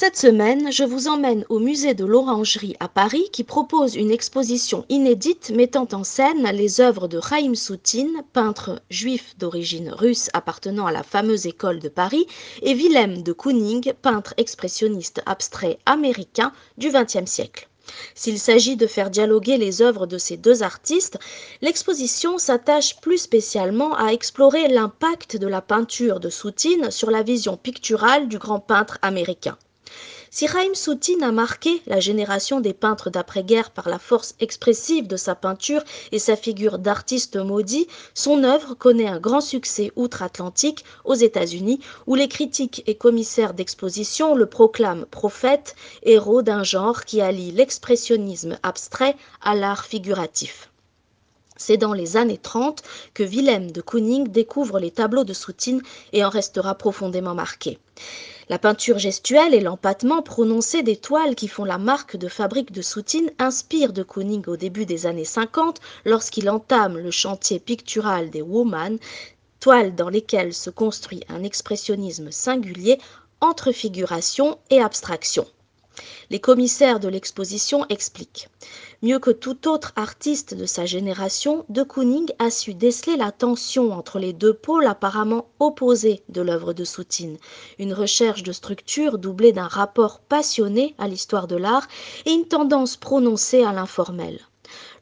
Cette 0.00 0.16
semaine, 0.16 0.70
je 0.70 0.84
vous 0.84 1.08
emmène 1.08 1.44
au 1.48 1.58
musée 1.58 1.92
de 1.92 2.04
l'Orangerie 2.04 2.76
à 2.78 2.86
Paris 2.86 3.30
qui 3.32 3.42
propose 3.42 3.96
une 3.96 4.12
exposition 4.12 4.86
inédite 4.88 5.50
mettant 5.50 5.88
en 5.90 6.04
scène 6.04 6.48
les 6.52 6.80
œuvres 6.80 7.08
de 7.08 7.20
Chaim 7.20 7.56
Soutine, 7.56 8.22
peintre 8.32 8.80
juif 8.90 9.36
d'origine 9.38 9.90
russe 9.90 10.30
appartenant 10.34 10.86
à 10.86 10.92
la 10.92 11.02
fameuse 11.02 11.46
école 11.46 11.80
de 11.80 11.88
Paris, 11.88 12.28
et 12.62 12.74
Wilhelm 12.74 13.24
de 13.24 13.32
Kooning, 13.32 13.92
peintre 14.00 14.34
expressionniste 14.36 15.20
abstrait 15.26 15.80
américain 15.84 16.52
du 16.76 16.92
XXe 16.92 17.28
siècle. 17.28 17.68
S'il 18.14 18.38
s'agit 18.38 18.76
de 18.76 18.86
faire 18.86 19.10
dialoguer 19.10 19.56
les 19.56 19.82
œuvres 19.82 20.06
de 20.06 20.16
ces 20.16 20.36
deux 20.36 20.62
artistes, 20.62 21.18
l'exposition 21.60 22.38
s'attache 22.38 23.00
plus 23.00 23.18
spécialement 23.18 23.96
à 23.96 24.12
explorer 24.12 24.68
l'impact 24.68 25.36
de 25.36 25.48
la 25.48 25.60
peinture 25.60 26.20
de 26.20 26.30
Soutine 26.30 26.92
sur 26.92 27.10
la 27.10 27.24
vision 27.24 27.56
picturale 27.56 28.28
du 28.28 28.38
grand 28.38 28.60
peintre 28.60 28.98
américain. 29.02 29.58
Si 30.30 30.46
Chaim 30.46 30.74
Soutine 30.74 31.22
a 31.22 31.32
marqué 31.32 31.80
la 31.86 32.00
génération 32.00 32.60
des 32.60 32.74
peintres 32.74 33.08
d'après-guerre 33.08 33.70
par 33.70 33.88
la 33.88 33.98
force 33.98 34.34
expressive 34.40 35.06
de 35.06 35.16
sa 35.16 35.34
peinture 35.34 35.82
et 36.12 36.18
sa 36.18 36.36
figure 36.36 36.78
d'artiste 36.78 37.36
maudit, 37.36 37.88
son 38.12 38.44
œuvre 38.44 38.74
connaît 38.74 39.08
un 39.08 39.20
grand 39.20 39.40
succès 39.40 39.90
outre-Atlantique 39.96 40.84
aux 41.06 41.14
États-Unis, 41.14 41.80
où 42.06 42.14
les 42.14 42.28
critiques 42.28 42.82
et 42.86 42.94
commissaires 42.94 43.54
d'exposition 43.54 44.34
le 44.34 44.44
proclament 44.44 45.06
prophète, 45.06 45.74
héros 46.02 46.42
d'un 46.42 46.62
genre 46.62 47.06
qui 47.06 47.22
allie 47.22 47.50
l'expressionnisme 47.50 48.58
abstrait 48.62 49.16
à 49.40 49.54
l'art 49.54 49.86
figuratif. 49.86 50.70
C'est 51.58 51.76
dans 51.76 51.92
les 51.92 52.16
années 52.16 52.38
30 52.38 52.82
que 53.12 53.24
Wilhelm 53.24 53.70
de 53.70 53.80
Kooning 53.80 54.28
découvre 54.28 54.78
les 54.78 54.92
tableaux 54.92 55.24
de 55.24 55.34
Soutine 55.34 55.82
et 56.12 56.24
en 56.24 56.30
restera 56.30 56.76
profondément 56.76 57.34
marqué. 57.34 57.78
La 58.48 58.58
peinture 58.58 58.98
gestuelle 58.98 59.52
et 59.52 59.60
l'empattement 59.60 60.22
prononcé 60.22 60.82
des 60.82 60.96
toiles 60.96 61.34
qui 61.34 61.48
font 61.48 61.64
la 61.64 61.76
marque 61.76 62.16
de 62.16 62.28
fabrique 62.28 62.72
de 62.72 62.80
Soutine 62.80 63.30
inspirent 63.38 63.92
de 63.92 64.02
Kooning 64.02 64.44
au 64.46 64.56
début 64.56 64.86
des 64.86 65.04
années 65.04 65.26
50 65.26 65.80
lorsqu'il 66.06 66.48
entame 66.48 66.96
le 66.96 67.10
chantier 67.10 67.58
pictural 67.58 68.30
des 68.30 68.40
Woman, 68.40 68.98
toiles 69.60 69.94
dans 69.94 70.08
lesquelles 70.08 70.54
se 70.54 70.70
construit 70.70 71.24
un 71.28 71.42
expressionnisme 71.42 72.30
singulier 72.30 72.98
entre 73.40 73.72
figuration 73.72 74.58
et 74.70 74.80
abstraction. 74.80 75.46
Les 76.30 76.40
commissaires 76.40 77.00
de 77.00 77.08
l'exposition 77.08 77.84
expliquent. 77.88 78.48
Mieux 79.00 79.20
que 79.20 79.30
tout 79.30 79.68
autre 79.68 79.92
artiste 79.94 80.54
de 80.54 80.66
sa 80.66 80.84
génération, 80.84 81.64
de 81.68 81.84
Kooning 81.84 82.32
a 82.40 82.50
su 82.50 82.74
déceler 82.74 83.16
la 83.16 83.30
tension 83.30 83.92
entre 83.92 84.18
les 84.18 84.32
deux 84.32 84.52
pôles 84.52 84.88
apparemment 84.88 85.46
opposés 85.60 86.24
de 86.28 86.40
l'œuvre 86.40 86.72
de 86.72 86.82
Soutine, 86.82 87.38
une 87.78 87.94
recherche 87.94 88.42
de 88.42 88.50
structure 88.50 89.18
doublée 89.18 89.52
d'un 89.52 89.68
rapport 89.68 90.18
passionné 90.18 90.96
à 90.98 91.06
l'histoire 91.06 91.46
de 91.46 91.54
l'art 91.54 91.86
et 92.26 92.32
une 92.32 92.48
tendance 92.48 92.96
prononcée 92.96 93.62
à 93.62 93.72
l'informel 93.72 94.40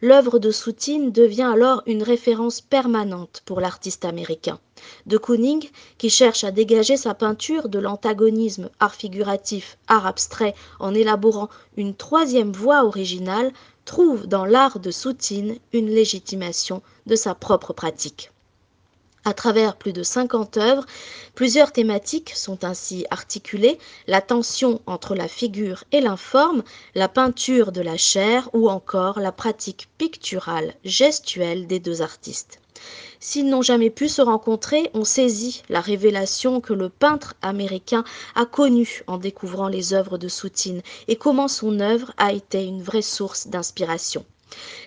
l'œuvre 0.00 0.38
de 0.38 0.50
Soutine 0.50 1.10
devient 1.12 1.50
alors 1.52 1.82
une 1.86 2.02
référence 2.02 2.60
permanente 2.60 3.42
pour 3.44 3.60
l'artiste 3.60 4.04
américain. 4.04 4.58
De 5.06 5.16
Kooning, 5.18 5.68
qui 5.98 6.10
cherche 6.10 6.44
à 6.44 6.50
dégager 6.50 6.96
sa 6.96 7.14
peinture 7.14 7.68
de 7.68 7.78
l'antagonisme 7.78 8.70
art 8.78 8.94
figuratif, 8.94 9.78
art 9.88 10.06
abstrait 10.06 10.54
en 10.80 10.94
élaborant 10.94 11.48
une 11.76 11.94
troisième 11.94 12.52
voie 12.52 12.84
originale, 12.84 13.52
trouve 13.84 14.26
dans 14.26 14.44
l'art 14.44 14.80
de 14.80 14.90
Soutine 14.90 15.56
une 15.72 15.88
légitimation 15.88 16.82
de 17.06 17.16
sa 17.16 17.34
propre 17.34 17.72
pratique. 17.72 18.30
À 19.26 19.34
travers 19.34 19.74
plus 19.74 19.92
de 19.92 20.04
50 20.04 20.56
œuvres, 20.56 20.86
plusieurs 21.34 21.72
thématiques 21.72 22.30
sont 22.36 22.64
ainsi 22.64 23.06
articulées, 23.10 23.76
la 24.06 24.20
tension 24.20 24.80
entre 24.86 25.16
la 25.16 25.26
figure 25.26 25.82
et 25.90 26.00
l'informe, 26.00 26.62
la 26.94 27.08
peinture 27.08 27.72
de 27.72 27.80
la 27.80 27.96
chair 27.96 28.48
ou 28.52 28.70
encore 28.70 29.18
la 29.18 29.32
pratique 29.32 29.88
picturale, 29.98 30.74
gestuelle 30.84 31.66
des 31.66 31.80
deux 31.80 32.02
artistes. 32.02 32.60
S'ils 33.18 33.48
n'ont 33.48 33.62
jamais 33.62 33.90
pu 33.90 34.08
se 34.08 34.22
rencontrer, 34.22 34.92
on 34.94 35.02
saisit 35.02 35.64
la 35.68 35.80
révélation 35.80 36.60
que 36.60 36.72
le 36.72 36.88
peintre 36.88 37.34
américain 37.42 38.04
a 38.36 38.46
connue 38.46 39.02
en 39.08 39.18
découvrant 39.18 39.66
les 39.66 39.92
œuvres 39.92 40.18
de 40.18 40.28
Soutine 40.28 40.82
et 41.08 41.16
comment 41.16 41.48
son 41.48 41.80
œuvre 41.80 42.12
a 42.16 42.32
été 42.32 42.64
une 42.64 42.80
vraie 42.80 43.02
source 43.02 43.48
d'inspiration. 43.48 44.24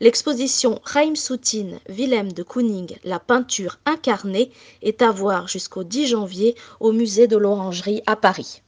L'exposition 0.00 0.80
Chaim 0.84 1.14
Soutine, 1.14 1.80
Willem 1.88 2.32
de 2.32 2.42
Kooning, 2.42 2.96
la 3.04 3.18
peinture 3.18 3.78
incarnée 3.86 4.50
est 4.82 5.00
à 5.00 5.10
voir 5.10 5.48
jusqu'au 5.48 5.84
10 5.84 6.08
janvier 6.08 6.54
au 6.80 6.92
musée 6.92 7.26
de 7.26 7.36
l'Orangerie 7.36 8.02
à 8.06 8.16
Paris. 8.16 8.62